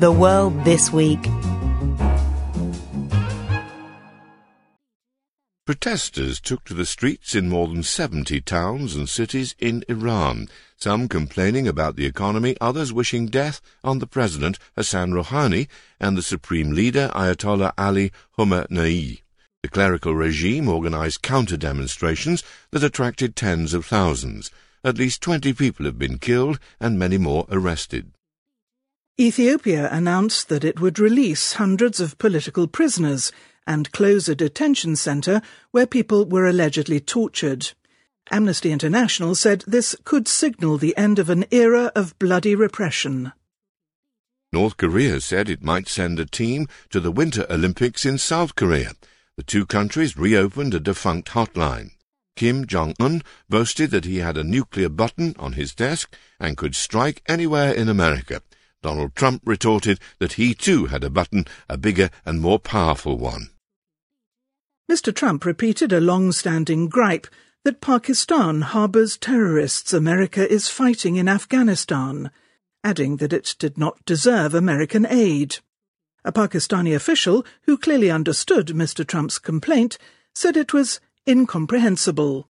[0.00, 1.22] The World This Week.
[5.66, 11.06] Protesters took to the streets in more than 70 towns and cities in Iran, some
[11.06, 15.68] complaining about the economy, others wishing death on the president Hassan Rouhani
[16.00, 19.20] and the supreme leader Ayatollah Ali Khamenei.
[19.62, 24.50] The clerical regime organized counter-demonstrations that attracted tens of thousands.
[24.82, 28.12] At least 20 people have been killed and many more arrested.
[29.20, 33.30] Ethiopia announced that it would release hundreds of political prisoners
[33.66, 37.72] and close a detention centre where people were allegedly tortured.
[38.30, 43.34] Amnesty International said this could signal the end of an era of bloody repression.
[44.54, 48.92] North Korea said it might send a team to the Winter Olympics in South Korea.
[49.36, 51.90] The two countries reopened a defunct hotline.
[52.36, 56.74] Kim Jong un boasted that he had a nuclear button on his desk and could
[56.74, 58.40] strike anywhere in America.
[58.82, 63.50] Donald Trump retorted that he too had a button, a bigger and more powerful one.
[64.90, 65.14] Mr.
[65.14, 67.26] Trump repeated a long standing gripe
[67.62, 72.30] that Pakistan harbours terrorists America is fighting in Afghanistan,
[72.82, 75.58] adding that it did not deserve American aid.
[76.24, 79.06] A Pakistani official, who clearly understood Mr.
[79.06, 79.98] Trump's complaint,
[80.34, 82.48] said it was incomprehensible.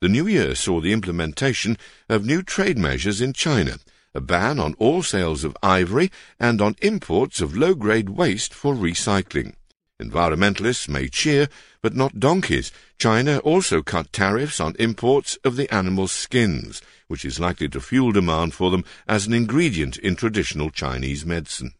[0.00, 3.78] The new year saw the implementation of new trade measures in China,
[4.14, 8.74] a ban on all sales of ivory and on imports of low grade waste for
[8.74, 9.54] recycling.
[10.00, 11.48] Environmentalists may cheer,
[11.80, 12.72] but not donkeys.
[12.98, 18.10] China also cut tariffs on imports of the animal's skins, which is likely to fuel
[18.10, 21.74] demand for them as an ingredient in traditional Chinese medicine.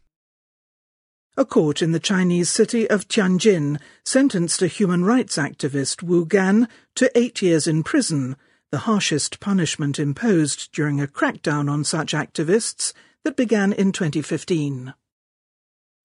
[1.37, 6.69] A court in the Chinese city of Tianjin sentenced a human rights activist Wu Gan
[6.95, 8.37] to eight years in prison,
[8.75, 14.93] the harshest punishment imposed during a crackdown on such activists that began in 2015.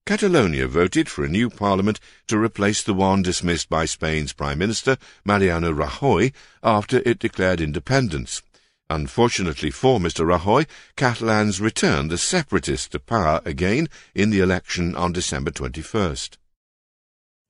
[0.06, 4.98] Catalonia voted for a new parliament to replace the one dismissed by Spain's Prime Minister,
[5.26, 8.44] Mariano Rajoy, after it declared independence.
[8.88, 10.24] Unfortunately for Mr.
[10.24, 16.38] Rajoy, Catalans returned the separatists to power again in the election on December 21st.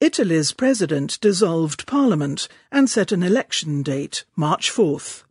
[0.01, 5.23] Italy's president dissolved parliament and set an election date, March 4th.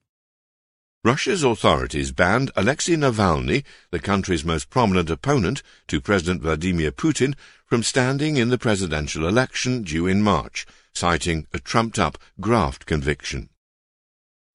[1.02, 7.34] Russia's authorities banned Alexei Navalny, the country's most prominent opponent to President Vladimir Putin,
[7.64, 13.48] from standing in the presidential election due in March, citing a trumped-up graft conviction.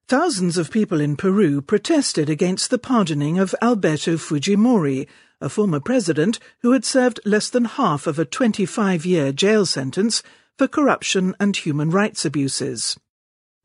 [0.07, 5.07] Thousands of people in Peru protested against the pardoning of Alberto Fujimori,
[5.39, 10.21] a former president who had served less than half of a 25-year jail sentence
[10.57, 12.97] for corruption and human rights abuses.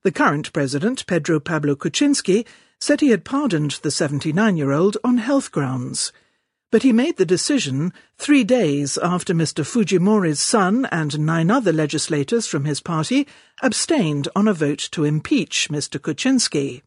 [0.04, 2.46] The current president, Pedro Pablo Kuczynski,
[2.78, 6.12] said he had pardoned the 79 year old on health grounds.
[6.70, 9.64] But he made the decision three days after Mr.
[9.64, 13.26] Fujimori's son and nine other legislators from his party
[13.62, 15.98] abstained on a vote to impeach Mr.
[15.98, 16.82] Kuczynski.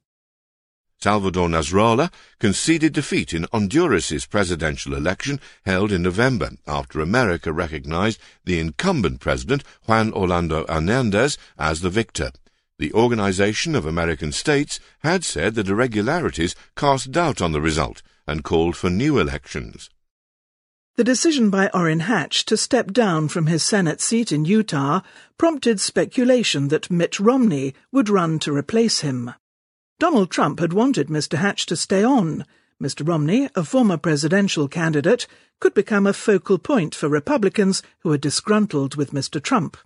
[1.02, 8.60] Salvador Nasralla conceded defeat in Honduras's presidential election held in November after America recognized the
[8.60, 12.30] incumbent president Juan Orlando Hernandez as the victor.
[12.78, 18.44] The Organization of American States had said that irregularities cast doubt on the result and
[18.44, 19.90] called for new elections.
[20.96, 25.02] The decision by Orrin Hatch to step down from his Senate seat in Utah
[25.38, 29.32] prompted speculation that Mitt Romney would run to replace him.
[30.00, 31.38] Donald Trump had wanted Mr.
[31.38, 32.46] Hatch to stay on.
[32.82, 33.08] Mr.
[33.08, 35.28] Romney, a former presidential candidate,
[35.60, 39.42] could become a focal point for Republicans who are disgruntled with Mr.
[39.42, 39.78] Trump.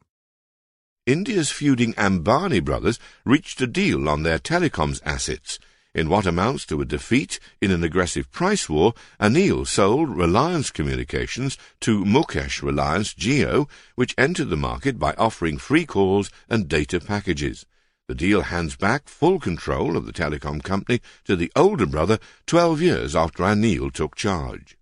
[1.05, 5.59] India's feuding Ambani brothers reached a deal on their telecoms assets.
[5.95, 11.57] In what amounts to a defeat in an aggressive price war, Anil sold Reliance Communications
[11.79, 17.65] to Mukesh Reliance Jio, which entered the market by offering free calls and data packages.
[18.09, 22.81] The deal hands back full control of the telecom company to the older brother 12
[22.81, 24.77] years after Anil took charge.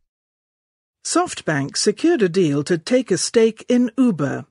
[1.06, 4.48] SoftBank secured a deal to take a stake in Uber.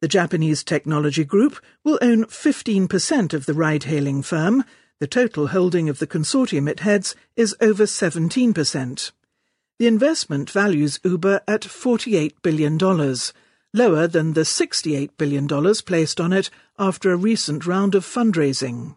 [0.00, 4.64] The Japanese technology group will own 15% of the ride hailing firm.
[5.00, 9.12] The total holding of the consortium it heads is over 17%.
[9.78, 12.76] The investment values Uber at $48 billion,
[13.72, 15.48] lower than the $68 billion
[15.86, 18.96] placed on it after a recent round of fundraising.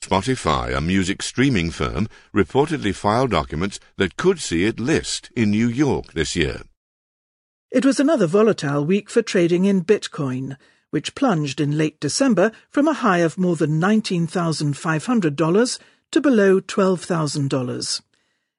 [0.00, 5.66] Spotify, a music streaming firm, reportedly filed documents that could see it list in New
[5.66, 6.62] York this year.
[7.72, 10.56] It was another volatile week for trading in Bitcoin,
[10.94, 15.78] which plunged in late December from a high of more than $19,500
[16.12, 18.00] to below $12,000.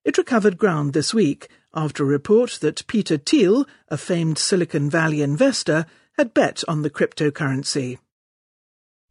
[0.04, 5.22] It recovered ground this week after a report that Peter Thiel, a famed Silicon Valley
[5.22, 5.86] investor,
[6.18, 8.00] had bet on the cryptocurrency.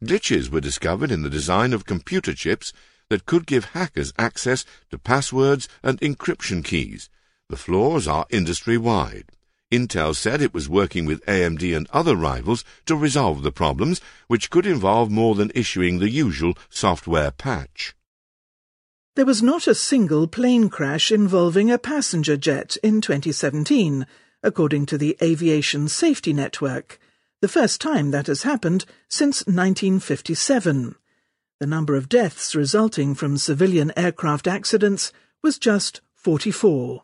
[0.05, 2.75] Glitches were discovered in the design of computer chips
[3.09, 7.09] that could give hackers access to passwords and encryption keys.
[7.49, 9.31] The flaws are industry wide.
[9.75, 14.49] Intel said it was working with AMD and other rivals to resolve the problems, which
[14.49, 17.94] could involve more than issuing the usual software patch.
[19.17, 24.06] There was not a single plane crash involving a passenger jet in 2017,
[24.43, 27.00] according to the Aviation Safety Network,
[27.41, 30.94] the first time that has happened since 1957.
[31.59, 35.12] The number of deaths resulting from civilian aircraft accidents
[35.43, 37.03] was just 44.